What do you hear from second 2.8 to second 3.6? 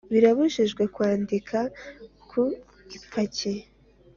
ipaki